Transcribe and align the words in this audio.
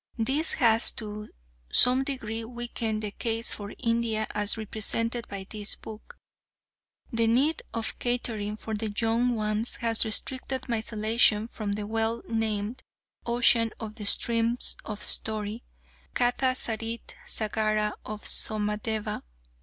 This 0.17 0.53
has 0.53 0.89
to 0.93 1.29
some 1.71 2.03
degree 2.03 2.43
weakened 2.43 3.03
the 3.03 3.11
case 3.11 3.51
for 3.51 3.71
India 3.77 4.25
as 4.31 4.57
represented 4.57 5.27
by 5.27 5.45
this 5.47 5.75
book. 5.75 6.17
The 7.13 7.27
need 7.27 7.61
of 7.71 7.99
catering 7.99 8.57
for 8.57 8.73
the 8.73 8.89
young 8.97 9.35
ones 9.35 9.75
has 9.75 10.03
restricted 10.03 10.67
my 10.67 10.79
selection 10.79 11.47
from 11.47 11.73
the 11.73 11.85
well 11.85 12.23
named 12.27 12.81
"Ocean 13.27 13.73
of 13.79 13.93
the 13.93 14.07
Streams 14.07 14.75
of 14.85 15.03
Story," 15.03 15.63
Katha 16.15 16.55
Sarit 16.55 17.13
Sagara 17.27 17.93
of 18.03 18.23
Somadeva. 18.23 19.21